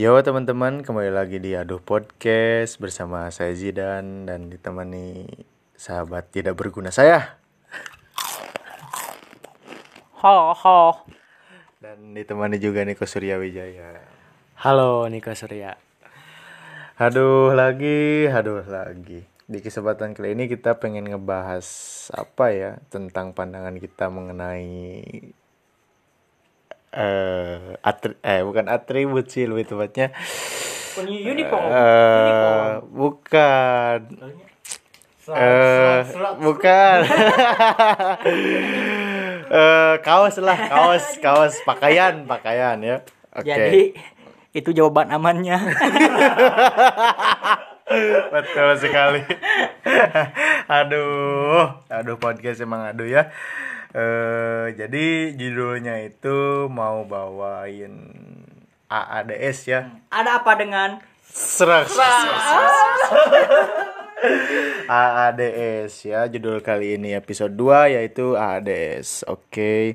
Yo 0.00 0.16
teman-teman, 0.24 0.80
kembali 0.80 1.12
lagi 1.12 1.36
di 1.44 1.52
Aduh 1.52 1.76
Podcast 1.76 2.80
bersama 2.80 3.28
saya 3.28 3.52
Zidan 3.52 4.24
dan 4.24 4.48
ditemani 4.48 5.28
sahabat 5.76 6.32
tidak 6.32 6.56
berguna 6.56 6.88
saya 6.88 7.36
Ho 10.24 10.56
ho. 10.56 11.04
dan 11.84 12.16
ditemani 12.16 12.56
juga 12.56 12.80
Niko 12.88 13.04
Surya 13.04 13.36
Wijaya. 13.36 14.00
Halo 14.64 15.04
Niko 15.12 15.36
Surya. 15.36 15.76
Aduh 16.96 17.52
lagi, 17.52 18.24
aduh 18.24 18.64
lagi. 18.64 19.28
Di 19.44 19.60
kesempatan 19.60 20.16
kali 20.16 20.32
ini 20.32 20.48
kita 20.48 20.80
pengen 20.80 21.12
ngebahas 21.12 21.68
apa 22.16 22.56
ya 22.56 22.80
tentang 22.88 23.36
pandangan 23.36 23.76
kita 23.76 24.08
mengenai 24.08 24.80
eh 26.90 27.78
atri- 27.80 28.18
eh 28.20 28.42
bukan 28.42 28.66
atribut 28.66 29.30
sih 29.30 29.46
lebih 29.46 29.66
tepatnya. 29.66 30.10
Uniform. 31.00 31.64
eh 31.70 32.70
bukan. 32.90 33.98
Eh 35.30 36.00
bukan. 36.38 36.98
Eh 39.50 39.94
kaos 40.06 40.38
lah 40.38 40.54
kaos 40.54 41.18
kaos. 41.18 41.58
Pakaian 41.66 42.22
pakaian 42.22 42.78
ya. 42.78 43.02
Oke. 43.34 43.50
Jadi 43.50 43.82
itu 44.54 44.70
jawaban 44.70 45.10
amannya. 45.10 45.58
betul 48.34 48.70
sekali. 48.78 49.20
Aduh. 50.78 51.74
Aduh 51.90 52.16
podcast 52.18 52.62
emang 52.62 52.86
aduh 52.86 53.06
ya 53.06 53.30
eh 53.90 54.66
jadi 54.78 55.34
judulnya 55.34 56.06
itu 56.06 56.70
mau 56.70 57.02
bawain 57.02 57.94
AADS 58.90 59.58
ya. 59.66 59.80
Ada 60.10 60.42
apa 60.42 60.52
dengan 60.58 60.98
serak 61.26 61.86
AADS 64.90 66.06
ya 66.06 66.26
judul 66.26 66.58
kali 66.62 66.98
ini 66.98 67.14
episode 67.14 67.54
2 67.54 67.94
yaitu 67.98 68.34
AADS 68.34 69.26
oke. 69.30 69.94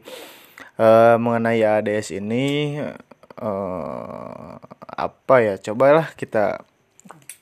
Eh, 0.76 1.16
mengenai 1.20 1.64
AADS 1.64 2.16
ini 2.16 2.80
eh 2.80 4.52
apa 4.96 5.36
ya? 5.44 5.56
Cobalah 5.60 6.12
kita 6.16 6.64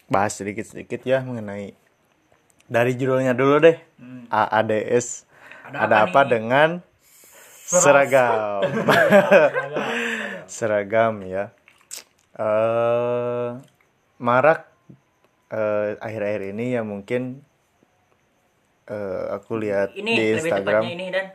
bahas 0.09 0.37
sedikit-sedikit 0.37 1.01
ya 1.05 1.21
mengenai 1.25 1.73
dari 2.69 2.93
judulnya 2.97 3.33
dulu 3.37 3.61
deh. 3.61 3.77
AADS 4.33 5.29
ada, 5.63 6.07
apa, 6.07 6.21
dengan 6.27 6.83
seragam. 7.83 8.61
seragam? 10.45 11.23
Ya. 11.23 11.55
Eh 12.35 13.49
marak 14.19 14.67
eh, 15.51 15.99
akhir-akhir 15.99 16.55
ini 16.55 16.75
ya 16.75 16.81
mungkin 16.83 17.43
eh, 18.87 19.23
aku 19.31 19.59
lihat 19.59 19.95
ini 19.95 20.11
di 20.15 20.25
Instagram. 20.39 20.83
ini 20.87 21.07
dan. 21.13 21.27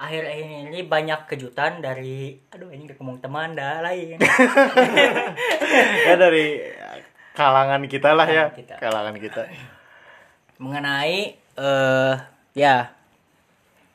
Akhir 0.00 0.24
ini 0.32 0.80
banyak 0.88 1.28
kejutan 1.28 1.84
dari 1.84 2.32
aduh 2.48 2.72
ini 2.72 2.88
ngomong 2.96 3.20
teman 3.20 3.52
dah 3.52 3.84
lain. 3.84 4.16
ya 6.08 6.16
dari 6.16 6.56
kalangan 7.36 7.84
kita 7.84 8.16
lah 8.16 8.24
ya. 8.24 8.48
Kalangan 8.48 8.56
kita. 8.56 8.74
kalangan 8.80 9.16
kita. 9.20 9.42
Mengenai 10.56 11.36
eh 11.36 12.14
ya 12.56 12.99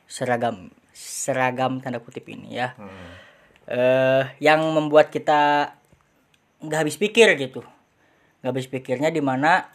seragam 0.06 0.70
seragam 0.96 1.78
tanda 1.78 2.00
kutip 2.00 2.24
ini 2.26 2.56
ya. 2.56 2.72
Eh 3.66 4.24
yang 4.40 4.62
membuat 4.72 5.10
kita 5.10 5.74
nggak 6.62 6.80
habis 6.86 6.96
pikir 6.96 7.36
gitu. 7.36 7.60
Nggak 8.40 8.50
habis 8.54 8.68
pikirnya 8.70 9.10
di 9.10 9.20
mana 9.20 9.66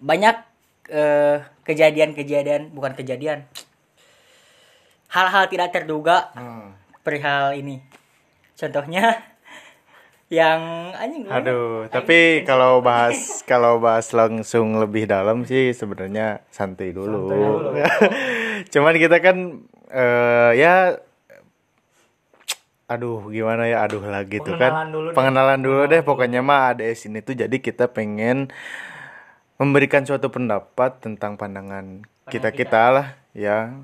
banyak 0.00 0.36
eh, 0.90 1.38
kejadian-kejadian 1.62 2.72
bukan 2.72 2.96
kejadian. 2.96 3.46
Hal-hal 5.10 5.46
tidak 5.46 5.70
terduga 5.70 6.30
Hmm. 6.34 6.74
perihal 7.02 7.54
ini. 7.54 7.78
Contohnya 8.56 9.18
yang 10.30 10.90
anjing 10.94 11.26
Aduh, 11.26 11.90
tapi 11.90 12.42
kalau 12.42 12.78
bahas 12.80 13.42
kalau 13.42 13.78
bahas 13.78 14.10
langsung 14.10 14.78
lebih 14.78 15.06
dalam 15.06 15.42
sih 15.42 15.70
sebenarnya 15.70 16.42
santai 16.50 16.94
dulu. 16.94 17.30
Cuman 18.70 18.94
kita 18.96 19.18
kan 19.18 19.66
eh, 19.90 20.52
ya 20.58 20.96
aduh 22.90 23.30
gimana 23.30 23.70
ya 23.70 23.86
aduh 23.86 24.02
lagi 24.02 24.42
tuh 24.42 24.58
kan. 24.58 24.90
Dulu 24.90 25.10
deh. 25.10 25.14
pengenalan 25.14 25.60
dulu 25.62 25.82
deh. 25.86 26.02
Pokoknya 26.02 26.42
mah 26.42 26.74
ADS 26.74 27.10
ini 27.10 27.22
tuh 27.22 27.38
jadi 27.38 27.56
kita 27.58 27.90
pengen 27.90 28.50
memberikan 29.60 30.02
suatu 30.02 30.32
pendapat 30.32 30.98
tentang 30.98 31.38
pandangan 31.38 32.02
kita. 32.30 32.50
kita 32.50 32.82
lah 32.90 33.06
ya. 33.34 33.74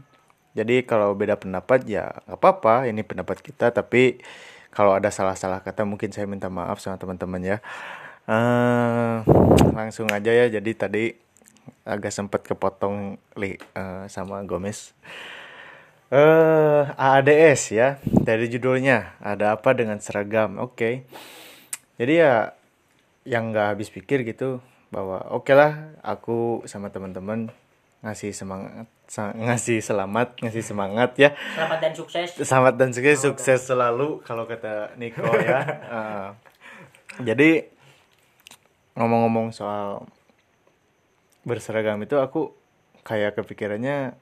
Jadi 0.57 0.89
kalau 0.89 1.13
beda 1.13 1.37
pendapat 1.37 1.85
ya 1.87 2.11
nggak 2.27 2.39
apa-apa. 2.39 2.91
Ini 2.91 3.03
pendapat 3.07 3.43
kita. 3.43 3.71
Tapi 3.75 4.23
kalau 4.75 4.95
ada 4.95 5.11
salah-salah 5.13 5.63
kata 5.63 5.87
mungkin 5.87 6.11
saya 6.11 6.27
minta 6.27 6.51
maaf 6.51 6.83
sama 6.83 6.99
teman-teman 6.99 7.43
ya. 7.43 7.57
Eh 8.27 9.15
langsung 9.71 10.11
aja 10.11 10.35
ya. 10.35 10.51
Jadi 10.51 10.71
tadi 10.75 11.05
agak 11.87 12.11
sempat 12.11 12.43
kepotong 12.43 13.17
li 13.39 13.55
eh, 13.55 14.05
sama 14.11 14.43
Gomez. 14.43 14.93
Eh 16.11 16.83
AADS 16.87 17.63
ya 17.71 17.89
dari 18.03 18.51
judulnya. 18.51 19.19
Ada 19.23 19.55
apa 19.55 19.75
dengan 19.75 20.03
seragam? 20.03 20.59
Oke. 20.59 21.07
Jadi 21.97 22.13
ya 22.19 22.53
yang 23.27 23.51
nggak 23.51 23.79
habis 23.79 23.91
pikir 23.91 24.23
gitu 24.23 24.63
bahwa 24.91 25.19
oke 25.35 25.51
lah 25.51 25.99
aku 26.07 26.63
sama 26.71 26.95
teman-teman 26.95 27.51
ngasih 28.07 28.31
semangat 28.31 28.87
ngasih 29.35 29.83
selamat 29.83 30.39
ngasih 30.43 30.63
semangat 30.63 31.11
ya. 31.19 31.35
Selamat 31.55 31.79
dan 31.83 31.93
sukses. 31.95 32.29
Selamat 32.39 32.75
dan 32.79 32.91
sukses 32.95 33.19
sukses 33.23 33.61
selalu 33.67 34.23
kalau 34.23 34.47
kata 34.47 34.95
Niko 34.99 35.27
ya. 35.39 35.63
Eh, 35.97 36.29
jadi 37.25 37.65
ngomong-ngomong 38.93 39.49
soal 39.49 40.05
berseragam 41.47 42.03
itu 42.03 42.19
aku 42.19 42.51
kayak 43.07 43.39
kepikirannya 43.39 44.19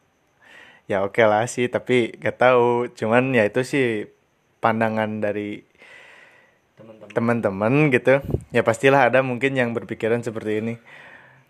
ya 0.85 1.01
oke 1.01 1.25
lah 1.25 1.49
sih 1.49 1.73
tapi 1.73 2.13
gak 2.21 2.37
tahu. 2.37 2.93
Cuman 2.93 3.33
ya 3.33 3.49
itu 3.49 3.65
sih 3.65 4.13
pandangan 4.61 5.25
dari 5.25 5.65
teman-teman. 7.17 7.89
gitu. 7.89 8.21
Ya 8.53 8.61
pastilah 8.61 9.09
ada 9.09 9.25
mungkin 9.25 9.57
yang 9.57 9.73
berpikiran 9.73 10.21
seperti 10.21 10.61
ini. 10.61 10.75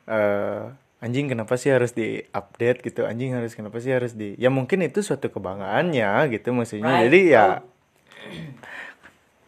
Eh 0.07 0.63
anjing 1.03 1.29
kenapa 1.29 1.59
sih 1.59 1.75
harus 1.75 1.93
diupdate 1.93 2.81
gitu? 2.87 3.05
Anjing 3.05 3.35
harus 3.35 3.59
kenapa 3.59 3.83
sih 3.83 3.91
harus 3.91 4.15
di? 4.15 4.39
Ya 4.39 4.49
mungkin 4.49 4.81
itu 4.87 5.03
suatu 5.03 5.29
kebanggaannya 5.35 6.31
gitu 6.31 6.55
maksudnya. 6.55 7.03
Right. 7.03 7.03
jadi 7.11 7.21
ya 7.27 7.47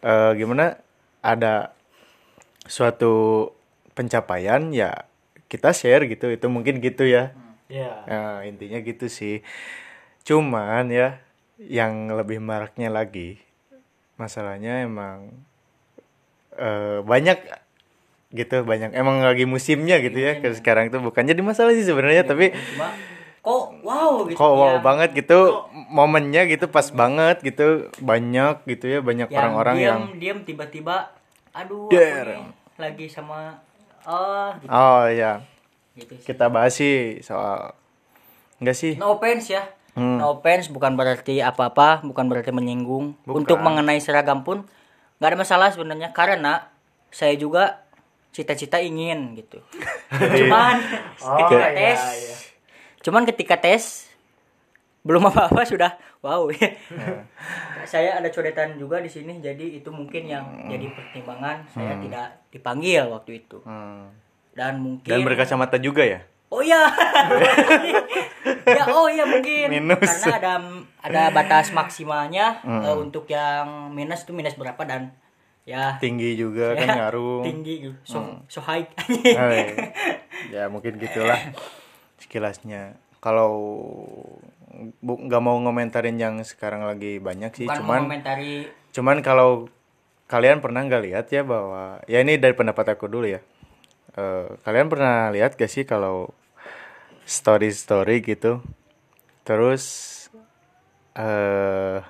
eh 0.03 0.31
gimana? 0.35 0.83
Ada 1.23 1.73
suatu 2.67 3.47
pencapaian 3.95 4.69
ya 4.69 5.06
kita 5.47 5.71
share 5.71 6.07
gitu 6.07 6.27
itu 6.31 6.47
mungkin 6.47 6.79
gitu 6.83 7.03
ya 7.07 7.31
ya 7.67 7.91
Ya, 8.07 8.47
intinya 8.47 8.79
gitu 8.79 9.11
sih. 9.11 9.43
Cuman 10.23 10.87
ya 10.87 11.19
yang 11.59 12.07
lebih 12.13 12.39
maraknya 12.39 12.87
lagi 12.87 13.41
masalahnya 14.15 14.85
emang 14.85 15.33
eh, 16.57 17.01
banyak 17.01 17.37
gitu 18.33 18.67
banyak 18.67 18.91
emang 18.91 19.23
lagi 19.23 19.47
musimnya 19.47 20.03
gitu 20.03 20.19
ya 20.19 20.37
ke 20.37 20.51
sekarang 20.53 20.91
tuh 20.91 20.99
bukan 20.99 21.23
jadi 21.23 21.39
masalah 21.39 21.71
sih 21.71 21.87
sebenarnya 21.87 22.27
tapi 22.27 22.51
cuma 22.51 22.91
kok 23.39 23.63
wow 23.79 24.27
gitu 24.27 24.35
kok 24.35 24.51
wow 24.51 24.75
ya. 24.75 24.79
banget 24.83 25.09
gitu 25.15 25.63
momennya 25.71 26.43
gitu 26.51 26.67
pas 26.67 26.91
banget 26.91 27.39
gitu 27.39 27.87
banyak 28.03 28.67
gitu 28.67 28.85
ya 28.85 28.99
banyak 28.99 29.31
orang-orang 29.31 29.77
yang 29.79 30.01
diem 30.19 30.43
tiba-tiba 30.43 31.15
aduh 31.55 31.87
Der. 31.87 32.35
aku 32.35 32.35
nih 32.35 32.47
lagi 32.77 33.05
sama 33.07 33.63
oh 34.07 34.49
gitu, 34.63 34.71
oh 34.71 35.03
ya 35.11 35.43
gitu 35.99 36.13
sih. 36.15 36.25
kita 36.31 36.47
bahas 36.47 36.73
sih 36.73 37.19
soal 37.19 37.75
enggak 38.57 38.77
sih. 38.77 38.93
No 38.95 39.19
offense 39.19 39.51
ya. 39.51 39.67
Hmm. 39.97 40.21
no 40.21 40.37
offense 40.37 40.69
bukan 40.69 40.93
berarti 40.93 41.41
apa-apa 41.43 42.05
bukan 42.07 42.25
berarti 42.31 42.55
menyinggung. 42.55 43.19
Bukan. 43.27 43.43
untuk 43.43 43.59
mengenai 43.59 43.99
seragam 43.99 44.47
pun 44.47 44.63
nggak 45.19 45.29
ada 45.33 45.37
masalah 45.37 45.67
sebenarnya 45.73 46.13
karena 46.13 46.69
saya 47.09 47.33
juga 47.35 47.83
cita-cita 48.31 48.77
ingin 48.77 49.33
gitu. 49.35 49.59
Cuman 50.39 50.75
ketika 51.17 51.67
iya, 51.73 51.75
tes 51.75 51.99
cuman 53.07 53.23
ketika 53.23 53.55
tes 53.55 54.11
belum 55.07 55.31
apa-apa 55.31 55.63
sudah. 55.63 55.95
Wow. 56.19 56.51
Saya 57.91 58.19
ada 58.19 58.27
codetan 58.27 58.75
juga 58.75 58.99
di 58.99 59.07
sini 59.07 59.39
jadi 59.39 59.79
itu 59.79 59.87
mungkin 59.87 60.27
yang 60.27 60.43
jadi 60.67 60.91
pertimbangan. 60.91 61.63
Saya 61.71 61.95
tidak 62.03 62.43
dipanggil 62.51 63.07
waktu 63.07 63.47
itu. 63.47 63.63
Hmm. 63.63 64.11
dan 64.57 64.81
mungkin 64.81 65.05
dan 65.05 65.21
berkacamata 65.21 65.77
juga 65.77 66.01
ya? 66.01 66.25
Oh 66.49 66.65
iya. 66.65 66.89
ya 68.81 68.83
oh 68.89 69.05
iya 69.05 69.21
mungkin. 69.21 69.69
Minus. 69.69 70.01
karena 70.01 70.33
ada 70.33 70.53
ada 71.05 71.23
batas 71.29 71.69
maksimalnya 71.69 72.65
eh, 72.65 72.97
untuk 72.97 73.29
yang 73.29 73.93
minus 73.93 74.25
itu 74.25 74.33
minus 74.33 74.57
berapa 74.57 74.81
dan 74.81 75.13
ya. 75.61 76.01
Tinggi 76.01 76.33
juga 76.33 76.73
kan 76.73 76.89
ngaruh. 76.89 77.45
tinggi 77.45 77.85
so 78.01 78.41
so 78.49 78.59
high. 78.65 78.89
Oh, 79.37 79.51
iya. 79.53 79.93
ya 80.49 80.63
mungkin 80.73 80.97
gitulah 80.97 81.37
sekilasnya. 82.17 82.97
Kalau 83.21 83.53
nggak 85.01 85.43
mau 85.43 85.55
ngomentarin 85.63 86.19
yang 86.19 86.43
sekarang 86.43 86.83
lagi 86.83 87.23
banyak 87.23 87.55
sih 87.55 87.67
bukan 87.71 87.79
cuman 87.81 88.01
mengomentari 88.03 88.67
cuman 88.91 89.23
kalau 89.23 89.71
kalian 90.27 90.59
pernah 90.59 90.83
nggak 90.83 91.03
lihat 91.07 91.25
ya 91.31 91.41
bahwa 91.41 92.03
ya 92.05 92.19
ini 92.19 92.35
dari 92.35 92.51
pendapat 92.51 92.99
aku 92.99 93.07
dulu 93.07 93.31
ya. 93.31 93.39
Eh, 94.13 94.47
kalian 94.67 94.91
pernah 94.91 95.31
lihat 95.31 95.55
gak 95.55 95.71
sih 95.71 95.87
kalau 95.87 96.35
story 97.23 97.71
story 97.71 98.19
gitu? 98.19 98.59
Terus 99.47 99.83
eh 101.17 102.03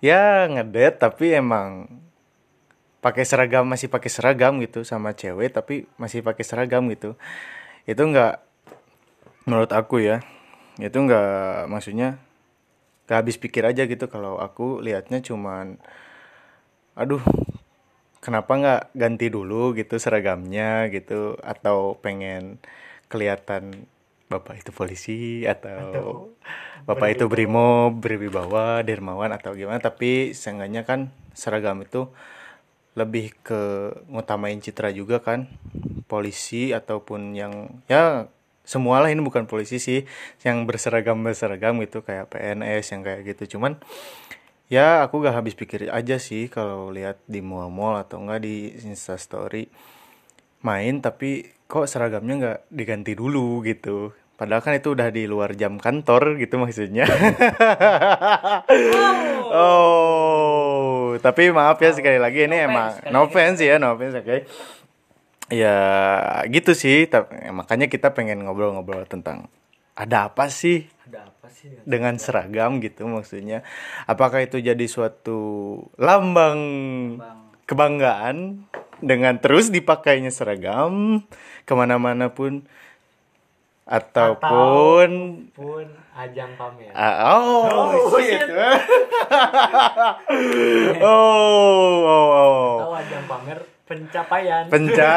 ya 0.00 0.48
ngedet 0.48 1.02
tapi 1.02 1.34
emang 1.34 1.90
pakai 3.02 3.26
seragam 3.26 3.68
masih 3.68 3.92
pakai 3.92 4.08
seragam 4.08 4.56
gitu 4.64 4.80
sama 4.86 5.12
cewek 5.12 5.52
tapi 5.52 5.84
masih 5.98 6.22
pakai 6.22 6.44
seragam 6.46 6.86
gitu. 6.94 7.18
Itu 7.84 8.06
nggak 8.06 8.38
menurut 9.44 9.72
aku 9.74 10.00
ya 10.00 10.24
itu 10.82 10.98
nggak 10.98 11.70
maksudnya 11.70 12.18
gak 13.04 13.24
habis 13.24 13.36
pikir 13.38 13.62
aja 13.62 13.84
gitu. 13.86 14.08
Kalau 14.10 14.40
aku 14.40 14.80
liatnya 14.82 15.20
cuman 15.20 15.78
aduh 16.94 17.22
kenapa 18.22 18.52
nggak 18.54 18.82
ganti 18.96 19.26
dulu 19.28 19.76
gitu 19.76 20.00
seragamnya 20.00 20.88
gitu? 20.90 21.36
Atau 21.44 22.00
pengen 22.00 22.58
kelihatan 23.12 23.86
bapak 24.26 24.64
itu 24.64 24.70
polisi 24.74 25.44
atau 25.46 26.32
bapak 26.88 27.14
itu 27.14 27.24
brimob 27.28 28.00
berwibawa 28.00 28.82
dermawan 28.82 29.30
atau 29.30 29.54
gimana. 29.54 29.78
Tapi 29.78 30.34
seenggaknya 30.34 30.82
kan 30.82 31.14
seragam 31.36 31.84
itu 31.84 32.08
lebih 32.94 33.34
ke 33.42 33.90
ngutamain 34.06 34.58
citra 34.62 34.94
juga 34.94 35.18
kan 35.18 35.50
polisi 36.06 36.70
ataupun 36.70 37.34
yang 37.34 37.82
ya 37.90 38.30
semualah 38.64 39.12
ini 39.12 39.20
bukan 39.20 39.44
polisi 39.44 39.76
sih 39.76 40.08
yang 40.42 40.64
berseragam 40.64 41.20
berseragam 41.20 41.76
gitu 41.84 42.00
kayak 42.00 42.32
PNS 42.32 42.84
yang 42.96 43.00
kayak 43.04 43.20
gitu. 43.28 43.56
Cuman 43.56 43.78
ya 44.72 45.04
aku 45.04 45.20
gak 45.20 45.36
habis 45.38 45.54
pikir 45.54 45.92
aja 45.92 46.16
sih 46.16 46.48
kalau 46.48 46.88
lihat 46.90 47.20
di 47.28 47.44
mall-mall 47.44 48.00
atau 48.00 48.24
enggak 48.24 48.42
di 48.42 48.72
instastory 48.82 49.68
main 50.64 51.04
tapi 51.04 51.44
kok 51.68 51.84
seragamnya 51.84 52.34
nggak 52.40 52.60
diganti 52.72 53.12
dulu 53.12 53.60
gitu. 53.68 54.16
Padahal 54.34 54.66
kan 54.66 54.74
itu 54.74 54.90
udah 54.98 55.14
di 55.14 55.30
luar 55.30 55.54
jam 55.54 55.78
kantor 55.78 56.40
gitu 56.42 56.58
maksudnya. 56.58 57.06
Oh 59.54 60.84
tapi 61.24 61.48
maaf 61.54 61.78
ya 61.78 61.94
sekali 61.94 62.18
lagi 62.18 62.44
ini 62.44 62.58
No 62.58 62.66
emang 62.68 62.90
no 63.08 63.18
offense 63.24 63.62
ya 63.62 63.78
no 63.78 63.94
offense 63.94 64.18
oke 64.18 64.44
ya 65.54 65.78
gitu 66.50 66.74
sih. 66.74 67.06
Ta- 67.06 67.30
makanya 67.54 67.86
kita 67.86 68.10
pengen 68.10 68.42
ngobrol-ngobrol 68.42 69.06
tentang 69.06 69.46
ada 69.94 70.26
apa 70.26 70.50
sih? 70.50 70.90
Ada 71.06 71.30
apa 71.30 71.46
sih? 71.54 71.70
Dengan 71.86 72.18
seragam 72.18 72.82
gitu 72.82 73.06
maksudnya. 73.06 73.62
Apakah 74.10 74.42
itu 74.42 74.58
jadi 74.58 74.86
suatu 74.90 75.78
lambang 75.94 76.60
kebanggaan 77.70 78.66
dengan 78.98 79.38
terus 79.38 79.70
dipakainya 79.70 80.34
seragam 80.34 81.22
ke 81.62 81.72
mana-mana 81.78 82.34
pun? 82.34 82.66
Ataupun 83.84 85.08
pun 85.52 85.86
ajang 86.16 86.56
pamer. 86.56 86.88
Ah, 86.96 87.36
oh, 87.76 88.16
shit. 88.16 88.48
oh, 91.04 92.00
oh, 92.00 92.28
oh. 92.32 92.74
atau 92.80 92.96
ajang 92.96 93.24
pamer 93.28 93.73
pencapaian 93.84 94.64
Penca. 94.72 95.16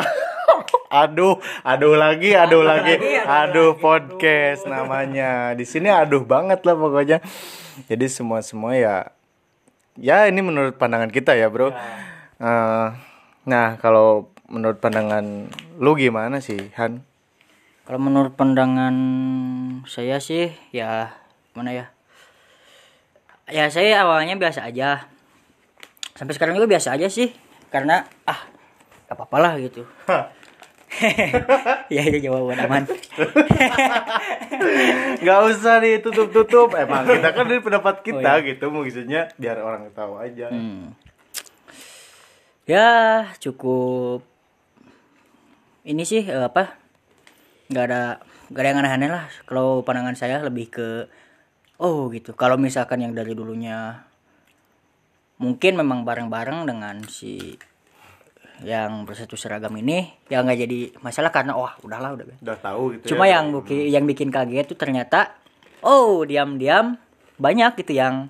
aduh, 1.02 1.38
aduh 1.62 1.94
lagi, 1.94 2.34
aduh 2.34 2.66
lagi, 2.66 2.98
aduh 3.22 3.78
podcast 3.78 4.66
namanya. 4.66 5.54
Di 5.54 5.62
sini 5.62 5.86
aduh 5.86 6.26
banget 6.26 6.66
lah 6.66 6.74
pokoknya. 6.74 7.22
Jadi 7.86 8.06
semua 8.10 8.42
semua 8.42 8.74
ya, 8.74 9.14
ya 9.94 10.26
ini 10.26 10.42
menurut 10.42 10.74
pandangan 10.76 11.14
kita 11.14 11.38
ya 11.38 11.46
bro. 11.46 11.70
Eh, 12.40 12.88
nah 13.46 13.78
kalau 13.78 14.34
menurut 14.50 14.82
pandangan 14.82 15.46
lu 15.78 15.94
gimana 15.94 16.42
sih 16.42 16.74
Han? 16.74 17.06
Kalau 17.86 18.00
menurut 18.02 18.34
pandangan 18.34 18.94
saya 19.86 20.18
sih 20.18 20.50
ya 20.74 21.14
mana 21.54 21.70
ya? 21.70 21.86
Ya 23.50 23.66
saya 23.70 24.02
awalnya 24.02 24.34
biasa 24.34 24.66
aja. 24.66 25.06
Sampai 26.18 26.34
sekarang 26.34 26.58
juga 26.58 26.70
biasa 26.70 26.98
aja 26.98 27.06
sih. 27.06 27.49
Karena 27.70 28.02
ah 28.26 28.40
gak 29.06 29.14
apa-apa 29.14 29.36
lah 29.38 29.52
gitu. 29.62 29.86
ya 31.94 32.02
itu 32.02 32.18
jawaban 32.28 32.58
aman. 32.66 32.82
Gak 35.26 35.40
usah 35.54 35.78
ditutup-tutup. 35.80 36.74
Emang 36.74 37.06
kita 37.06 37.30
kan 37.30 37.46
dari 37.46 37.62
pendapat 37.62 38.02
kita 38.02 38.30
Oh, 38.36 38.42
gitu 38.42 38.66
maksudnya 38.74 39.30
biar 39.38 39.62
orang 39.62 39.88
tahu 39.94 40.18
aja. 40.18 40.50
Hmm. 40.50 40.92
Ya 42.66 42.90
cukup 43.38 44.22
ini 45.86 46.04
sih 46.04 46.26
eh, 46.26 46.44
apa? 46.44 46.76
nggak 47.70 47.84
ada 47.86 48.18
nggak 48.50 48.62
ada 48.62 48.68
yang 48.68 48.80
aneh-aneh 48.82 49.10
lah. 49.14 49.24
Kalau 49.46 49.86
pandangan 49.86 50.18
saya 50.18 50.42
lebih 50.42 50.74
ke 50.74 51.06
oh 51.78 52.10
gitu. 52.10 52.34
Kalau 52.34 52.58
misalkan 52.58 53.06
yang 53.06 53.14
dari 53.14 53.32
dulunya 53.32 54.09
mungkin 55.40 55.72
memang 55.80 56.04
bareng-bareng 56.04 56.68
dengan 56.68 57.00
si 57.08 57.56
yang 58.60 59.08
bersatu 59.08 59.40
seragam 59.40 59.72
ini 59.80 60.12
ya 60.28 60.44
nggak 60.44 60.58
jadi 60.68 60.78
masalah 61.00 61.32
karena 61.32 61.56
wah 61.56 61.80
udahlah 61.80 62.12
udah 62.12 62.24
Udah 62.44 62.58
tahu 62.60 62.82
gitu 63.00 63.16
cuma 63.16 63.24
ya. 63.24 63.40
yang 63.40 63.56
buki, 63.56 63.88
yang 63.88 64.04
bikin 64.04 64.28
kaget 64.28 64.68
tuh 64.68 64.76
ternyata 64.76 65.32
oh 65.80 66.28
diam-diam 66.28 67.00
banyak 67.40 67.80
gitu 67.80 67.96
yang 67.96 68.28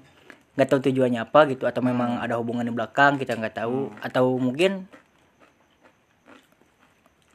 nggak 0.54 0.68
tahu 0.70 0.80
tujuannya 0.86 1.26
apa 1.26 1.50
gitu 1.50 1.66
atau 1.66 1.82
memang 1.82 2.22
ada 2.22 2.38
hubungan 2.38 2.62
di 2.62 2.70
belakang 2.70 3.18
kita 3.18 3.34
nggak 3.34 3.58
tahu 3.58 3.90
atau 3.98 4.38
mungkin 4.38 4.86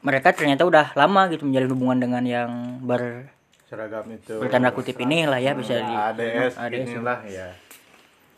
mereka 0.00 0.32
ternyata 0.32 0.64
udah 0.64 0.96
lama 0.96 1.28
gitu 1.28 1.44
menjalin 1.44 1.70
hubungan 1.76 1.98
dengan 2.00 2.22
yang 2.24 2.50
ber 2.80 3.28
seragam 3.66 4.06
itu. 4.08 4.38
bertanda 4.38 4.70
kutip 4.70 4.94
ini 5.02 5.26
lah 5.26 5.42
ya 5.42 5.52
bisa 5.58 5.74
di 5.82 5.90
ADS, 5.90 6.54
ADS. 6.54 6.86
inilah 6.86 7.18
ya. 7.26 7.50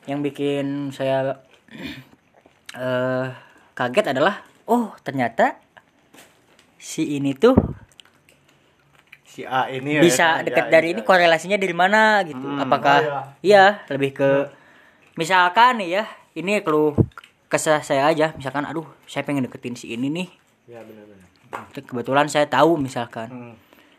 Yang 0.09 0.25
bikin 0.25 0.89
saya 0.89 1.45
eh 2.81 3.29
kaget 3.77 4.17
adalah 4.17 4.41
oh 4.65 4.97
ternyata 5.05 5.61
si 6.81 7.21
ini 7.21 7.37
tuh 7.37 7.55
Si 9.39 9.47
A 9.47 9.71
ini 9.71 10.01
ya. 10.01 10.03
bisa 10.03 10.43
ya, 10.43 10.51
dekat 10.51 10.67
ya, 10.67 10.73
dari 10.73 10.87
ya. 10.91 10.93
ini 10.99 11.01
korelasinya 11.07 11.55
dari 11.55 11.71
mana 11.71 12.27
gitu. 12.27 12.43
Apakah 12.59 12.99
oh 13.07 13.23
iya. 13.39 13.87
lebih 13.87 14.11
ke 14.11 14.51
misalkan 15.15 15.79
nih 15.79 16.03
ya 16.03 16.05
ini 16.35 16.59
keluh 16.67 16.99
kesah 17.47 17.79
saya 17.87 18.11
aja. 18.11 18.35
Misalkan 18.35 18.67
aduh 18.67 18.83
saya 19.07 19.23
pengen 19.23 19.47
deketin 19.47 19.79
si 19.79 19.95
ini 19.95 20.11
nih. 20.11 20.29
Ya 20.67 20.83
benar-benar. 20.83 21.29
Kebetulan 21.71 22.27
saya 22.27 22.51
tahu 22.51 22.81
misalkan. 22.83 23.31
Hmm. 23.31 23.55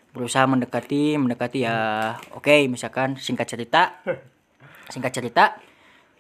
berusaha 0.10 0.42
mendekati 0.50 1.22
mendekati 1.22 1.70
ya 1.70 2.18
oke 2.34 2.66
misalkan 2.68 3.16
singkat 3.16 3.46
cerita. 3.46 3.96
Singkat 4.90 5.14
cerita 5.14 5.54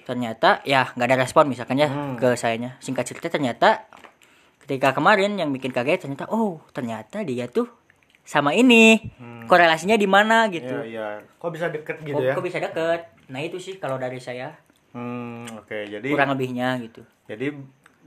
ternyata 0.09 0.57
ya 0.63 0.89
nggak 0.89 1.05
ada 1.05 1.17
respon 1.19 1.45
misalkan 1.45 1.77
ya 1.77 1.85
Hmm. 1.85 2.17
ke 2.17 2.33
sayanya 2.33 2.75
singkat 2.79 3.05
cerita 3.05 3.29
ternyata 3.29 3.85
ketika 4.59 4.89
kemarin 4.91 5.33
yang 5.33 5.49
bikin 5.49 5.69
kaget 5.69 6.01
ternyata 6.03 6.25
oh 6.27 6.57
ternyata 6.69 7.21
dia 7.21 7.45
tuh 7.45 7.69
sama 8.23 8.51
ini 8.51 8.97
korelasinya 9.45 9.93
di 9.93 10.05
mana 10.05 10.45
gitu 10.47 10.69
Hmm. 10.71 10.81
Iya, 10.83 11.05
iya. 11.15 11.29
Kok 11.35 11.49
bisa 11.49 11.65
deket 11.67 11.97
gitu 11.99 12.13
kok, 12.15 12.21
ya? 12.23 12.33
kok 12.33 12.43
bisa 12.43 12.57
deket 12.57 13.01
nah 13.27 13.39
itu 13.39 13.57
sih 13.57 13.77
kalau 13.77 13.95
dari 13.95 14.17
saya 14.17 14.57
Hmm, 14.89 15.45
oke. 15.55 15.85
Jadi 15.85 16.09
kurang 16.09 16.33
lebihnya 16.33 16.73
gitu 16.79 17.05
jadi 17.23 17.53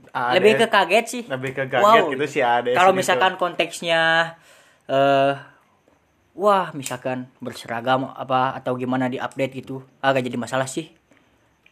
ADS, 0.05 0.35
lebih 0.35 0.53
ke 0.57 0.67
kaget 0.67 1.05
sih 1.07 1.23
lebih 1.25 1.51
ke 1.53 1.63
kaget 1.65 2.03
Wow, 2.03 2.11
gitu 2.11 2.25
si 2.25 2.39
ADS. 2.39 2.75
kalau 2.75 2.91
gitu. 2.91 2.99
misalkan 2.99 3.33
konteksnya 3.33 4.35
eh 4.85 5.33
wah 6.33 6.73
misalkan 6.73 7.31
berseragam 7.37 8.09
apa 8.09 8.51
atau 8.53 8.73
gimana 8.73 9.05
di 9.05 9.15
update 9.15 9.53
gitu 9.55 9.79
agak 9.99 10.23
jadi 10.23 10.35
masalah 10.35 10.65
sih 10.65 10.91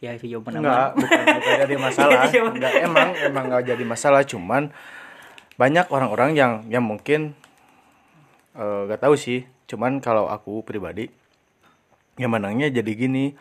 ya 0.02 0.18
itu 0.18 0.34
jawaban 0.34 0.58
enggak, 0.58 0.98
aman 0.98 0.98
bukan, 0.98 1.24
bukan 1.38 1.54
jadi 1.62 1.76
masalah. 1.78 2.22
Enggak, 2.26 2.74
emang 2.82 3.08
emang 3.22 3.44
enggak 3.46 3.64
jadi 3.70 3.84
masalah, 3.86 4.22
cuman 4.26 4.74
banyak 5.54 5.86
orang-orang 5.94 6.34
yang 6.34 6.52
yang 6.66 6.82
mungkin 6.82 7.38
nggak 8.58 8.98
tahu 8.98 9.14
sih. 9.14 9.46
Cuman 9.70 10.02
kalau 10.02 10.26
aku 10.26 10.66
pribadi 10.66 11.06
yang 12.18 12.34
menangnya 12.34 12.68
jadi 12.68 12.92
gini. 12.92 13.32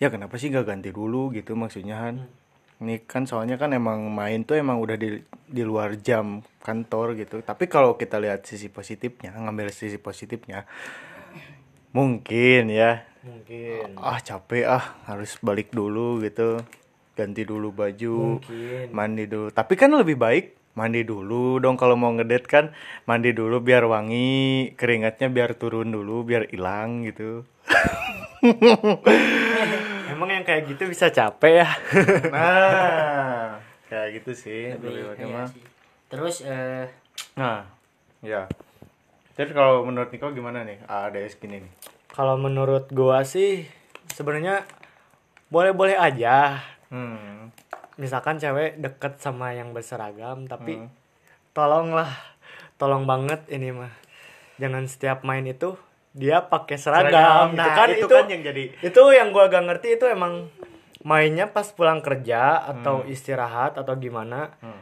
Ya 0.00 0.10
kenapa 0.10 0.34
sih 0.34 0.50
nggak 0.50 0.66
ganti 0.66 0.90
dulu 0.90 1.30
gitu 1.30 1.54
maksudnya 1.54 1.98
Han? 1.98 2.26
Ini 2.82 3.06
kan 3.06 3.22
soalnya 3.22 3.54
kan 3.54 3.70
emang 3.70 4.10
main 4.10 4.42
tuh 4.42 4.58
emang 4.58 4.82
udah 4.82 4.98
di 4.98 5.22
di 5.46 5.62
luar 5.62 5.94
jam 6.02 6.42
kantor 6.62 7.14
gitu. 7.14 7.38
Tapi 7.38 7.70
kalau 7.70 7.94
kita 7.94 8.18
lihat 8.18 8.42
sisi 8.42 8.66
positifnya, 8.66 9.30
ngambil 9.30 9.70
sisi 9.70 10.02
positifnya, 10.02 10.66
mungkin 11.94 12.74
ya 12.74 13.06
mungkin. 13.22 13.94
Ah 13.94 14.18
capek 14.18 14.64
ah 14.64 14.84
harus 15.04 15.38
balik 15.38 15.70
dulu 15.70 16.20
gitu. 16.20 16.60
Ganti 17.12 17.42
dulu 17.42 17.70
baju 17.70 18.38
Mungkin. 18.38 18.88
mandi 18.90 19.24
dulu. 19.24 19.48
Tapi 19.48 19.74
kan 19.74 19.90
lebih 19.90 20.16
baik 20.16 20.44
mandi 20.72 21.02
dulu 21.02 21.58
dong 21.58 21.76
kalau 21.76 21.94
mau 21.94 22.10
ngedate 22.10 22.46
kan. 22.46 22.64
Mandi 23.04 23.30
dulu 23.30 23.58
biar 23.58 23.84
wangi 23.84 24.32
keringatnya 24.74 25.28
biar 25.28 25.54
turun 25.54 25.88
dulu 25.88 26.22
biar 26.22 26.48
hilang 26.48 27.04
gitu. 27.04 27.44
Emang 30.08 30.28
yang 30.28 30.42
kayak 30.42 30.66
gitu 30.66 30.86
bisa 30.86 31.08
capek 31.08 31.62
ya? 31.62 31.68
nah 32.34 33.58
kayak 33.86 34.18
gitu 34.18 34.32
sih 34.34 34.72
Lebih- 34.72 35.14
iya 35.16 35.44
sih. 35.46 35.62
terus 36.08 36.40
eh, 36.40 36.88
nah 37.32 37.64
ya 38.20 38.48
terus 39.32 39.52
kalau 39.52 39.84
menurut 39.84 40.08
Niko 40.08 40.28
gimana 40.30 40.60
nih? 40.62 40.80
ADS 40.82 41.36
gini 41.36 41.60
nih 41.60 41.72
Kalau 42.12 42.36
menurut 42.36 42.92
gua 42.92 43.24
sih 43.24 43.64
sebenarnya 44.06 44.68
boleh-boleh 45.48 45.96
aja. 45.96 46.60
hmm. 46.88 47.52
Misalkan 47.96 48.36
cewek 48.36 48.76
deket 48.78 49.16
sama 49.16 49.52
yang 49.52 49.72
berseragam, 49.72 50.44
tapi 50.44 50.76
Hmm. 50.76 50.88
tolonglah, 51.52 52.08
tolong 52.76 53.04
banget 53.04 53.44
ini 53.48 53.68
mah. 53.70 53.92
Jangan 54.56 54.84
setiap 54.84 55.20
main 55.22 55.44
itu 55.44 55.76
dia 56.12 56.40
pakai 56.42 56.76
seragam. 56.76 57.52
Nah, 57.52 57.64
itu 57.64 57.70
kan 57.70 57.88
itu 57.90 57.98
itu, 58.02 58.14
kan 58.14 58.26
yang 58.28 58.42
jadi 58.42 58.64
itu 58.80 59.02
yang 59.10 59.28
gua 59.30 59.48
gak 59.48 59.64
ngerti 59.64 59.96
itu 59.96 60.04
emang 60.04 60.48
mainnya 61.02 61.48
pas 61.48 61.68
pulang 61.68 62.00
kerja 62.00 62.60
atau 62.62 63.04
istirahat 63.04 63.76
atau 63.76 63.92
gimana. 63.94 64.52
Hmm. 64.60 64.80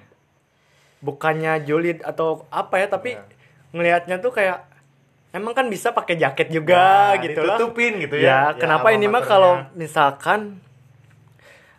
Bukannya 1.01 1.65
julid 1.65 2.03
atau 2.03 2.45
apa 2.51 2.77
ya, 2.77 2.87
tapi 2.87 3.17
Ya. 3.17 3.25
ngelihatnya 3.73 4.19
tuh 4.19 4.31
kayak 4.31 4.70
emang 5.31 5.53
kan 5.53 5.67
bisa 5.67 5.91
pakai 5.91 6.15
jaket 6.15 6.51
juga 6.51 7.15
Nah, 7.15 7.23
gitu 7.23 7.41
lah. 7.41 7.57
ditutupin 7.57 7.93
gitu 7.99 8.15
Ya, 8.17 8.51
ya. 8.51 8.59
kenapa 8.59 8.91
Ya, 8.91 8.95
ini 8.99 9.07
mah 9.07 9.23
kalau 9.23 9.63
misalkan 9.73 10.59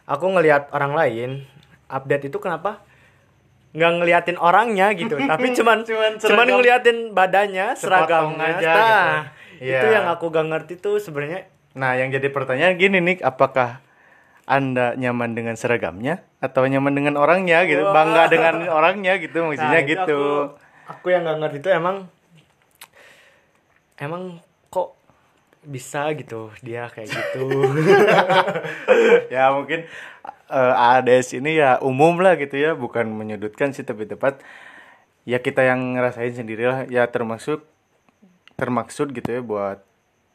aku 0.03 0.25
ngelihat 0.29 0.72
orang 0.72 0.93
lain 0.93 1.29
update 1.88 2.27
itu 2.27 2.38
kenapa 2.38 2.84
nggak 3.72 3.91
ngeliatin 3.98 4.36
orangnya 4.36 4.91
gitu, 4.91 5.15
tapi 5.31 5.51
cuman 5.51 5.84
Cuman 5.84 6.12
cuman, 6.20 6.46
ngeliatin 6.50 6.98
badannya, 7.12 7.72
seragamnya. 7.74 8.60
aja 8.60 8.72
Nah, 8.75 9.15
gitu. 9.55 9.72
itu 9.72 9.86
Iya. 9.88 9.96
yang 9.96 10.05
aku 10.10 10.25
gak 10.27 10.48
ngerti 10.48 10.74
tuh 10.77 10.98
sebenarnya 10.98 11.48
Nah, 11.72 11.96
yang 11.96 12.12
jadi 12.12 12.27
pertanyaan 12.27 12.75
gini 12.75 13.00
nih, 13.00 13.24
apakah 13.24 13.79
Anda 14.43 14.91
nyaman 14.93 15.31
dengan 15.31 15.55
seragamnya 15.55 16.20
atau 16.38 16.67
nyaman 16.67 16.91
dengan 16.91 17.15
orangnya 17.15 17.63
gitu? 17.63 17.88
Wah. 17.88 17.96
Bangga 17.96 18.27
dengan 18.27 18.67
orangnya 18.67 19.15
gitu, 19.15 19.39
maksudnya 19.41 19.79
Nah, 19.79 19.86
itu 19.86 19.96
gitu. 19.96 20.20
Aku, 20.51 20.60
aku 20.91 21.05
yang 21.08 21.24
nggak 21.24 21.38
ngerti 21.39 21.58
itu 21.63 21.70
emang 21.72 22.12
emang 24.01 24.41
kok 24.74 24.98
bisa 25.62 26.10
gitu 26.17 26.50
dia 26.65 26.89
kayak 26.89 27.13
gitu. 27.13 27.46
ya 29.34 29.53
mungkin 29.53 29.86
eh, 30.50 30.74
ADS 30.98 31.38
ini 31.38 31.62
ya 31.62 31.77
umum 31.86 32.17
lah 32.17 32.34
gitu 32.41 32.58
ya, 32.58 32.74
bukan 32.74 33.05
menyudutkan 33.13 33.72
sih 33.72 33.86
tapi 33.86 34.10
tepat 34.10 34.41
ya 35.22 35.38
kita 35.38 35.62
yang 35.62 35.93
ngerasain 35.93 36.34
sendirilah 36.34 36.89
ya 36.89 37.05
termasuk 37.05 37.62
termaksud 38.58 39.13
gitu 39.13 39.29
ya 39.29 39.41
buat 39.46 39.79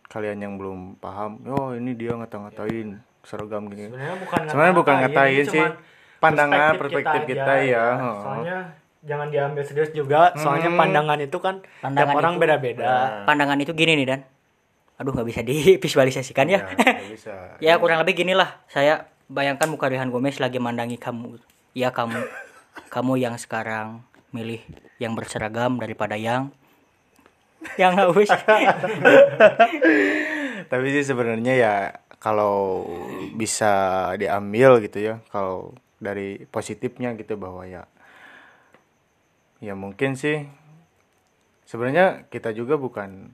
kalian 0.06 0.38
yang 0.38 0.54
belum 0.54 1.02
paham. 1.02 1.42
Oh, 1.50 1.75
ini 1.75 1.99
dia 1.99 2.14
ngata-ngatain 2.14 3.02
seragam 3.26 3.66
gini. 3.66 3.90
Sebenarnya 3.90 4.16
bukan 4.23 4.40
Sebenarnya 4.46 4.75
bukan 4.78 4.94
ngatain 5.02 5.44
sih. 5.50 5.66
Pandangan 6.16 6.80
perspektif 6.80 7.20
aja, 7.23 7.28
kita, 7.28 7.54
ya. 7.66 7.87
Oh. 8.00 8.23
Soalnya 8.25 8.58
jangan 9.06 9.30
diambil 9.30 9.62
serius 9.62 9.90
juga. 9.90 10.34
Soalnya 10.34 10.68
Hmm. 10.68 10.76
pandangan 10.76 11.18
itu 11.18 11.38
kan 11.38 11.62
Pandangan 11.78 12.10
tiap 12.10 12.18
orang 12.18 12.34
beda-beda. 12.36 13.22
pandangan 13.22 13.56
itu 13.56 13.70
gini 13.72 13.94
nih 13.94 14.06
dan 14.06 14.20
aduh 14.96 15.12
nggak 15.12 15.28
bisa 15.28 15.40
divisualisasikan 15.46 16.46
ya 16.46 16.60
Ya, 16.60 17.00
bisa. 17.06 17.34
ya 17.64 17.75
kurang 17.76 18.00
lebih 18.00 18.18
gini 18.18 18.32
lah 18.32 18.58
saya 18.66 19.06
bayangkan 19.26 19.66
muka 19.66 19.86
Rihan 19.86 20.08
Gomez 20.08 20.36
lagi 20.36 20.56
mandangi 20.56 20.96
kamu 20.96 21.36
ya 21.72 21.90
kamu 21.90 22.16
kamu 22.94 23.12
yang 23.16 23.36
sekarang 23.36 24.00
milih 24.30 24.60
yang 24.96 25.12
berseragam 25.12 25.76
daripada 25.76 26.16
yang 26.16 26.48
yang 27.76 27.94
haus 27.94 28.28
Tapi 30.66 30.86
sih 30.90 31.04
sebenarnya 31.04 31.54
ya 31.54 31.75
kalau 32.16 32.82
bisa 33.32 33.72
diambil 34.14 34.80
gitu 34.80 34.98
ya, 35.00 35.14
kalau 35.28 35.70
dari 35.96 36.42
positifnya 36.44 37.14
gitu 37.14 37.36
bahwa 37.36 37.62
ya 37.64 37.86
ya 39.58 39.72
mungkin 39.72 40.14
sih 40.14 40.44
sebenarnya 41.64 42.28
kita 42.28 42.52
juga 42.52 42.76
bukan 42.76 43.32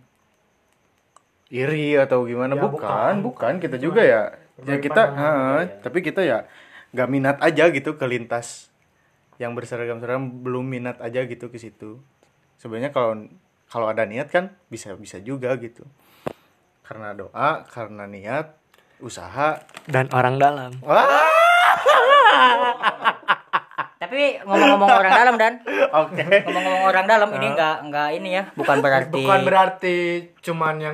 iri 1.52 2.00
atau 2.00 2.24
gimana 2.24 2.56
Ya, 2.56 2.64
bukan, 2.64 2.72
bukan. 2.72 3.14
bukan, 3.28 3.52
kita 3.60 3.76
juga 3.76 4.00
ya 4.00 4.32
ya 4.62 4.76
kita 4.80 5.02
heeh, 5.12 5.58
ya. 5.68 5.76
tapi 5.84 5.98
kita 6.00 6.24
ya 6.24 6.48
nggak 6.92 7.08
minat 7.08 7.36
aja 7.40 7.68
gitu 7.68 7.96
ke 7.98 8.04
lintas 8.08 8.72
yang 9.36 9.56
berseragam-seragam 9.56 10.44
belum 10.44 10.64
minat 10.64 11.02
aja 11.02 11.24
gitu 11.26 11.50
ke 11.50 11.58
situ. 11.58 11.98
Sebenarnya 12.56 12.94
kalau 12.94 13.26
kalau 13.66 13.88
ada 13.88 14.06
niat 14.06 14.30
kan 14.30 14.54
bisa 14.68 14.94
bisa 14.94 15.18
juga 15.18 15.56
gitu. 15.58 15.82
Karena 16.84 17.16
doa, 17.16 17.64
karena 17.66 18.04
niat, 18.04 18.52
usaha. 19.00 19.64
Dan 19.88 20.12
orang 20.12 20.36
dalam. 20.36 20.70
Wah, 20.84 21.02
tapi 24.02 24.42
ngomong-ngomong 24.42 24.90
orang 24.98 25.12
dalam 25.14 25.34
dan 25.38 25.52
oke. 26.02 26.26
ngomong-ngomong 26.42 26.84
orang 26.90 27.06
dalam 27.06 27.30
ini 27.38 27.46
nggak 27.54 27.76
nggak 27.86 28.08
ini 28.18 28.28
ya 28.34 28.42
bukan 28.58 28.82
berarti 28.82 29.22
Bukan 29.22 29.40
berarti 29.46 29.98
cuman 30.42 30.74
yang 30.82 30.90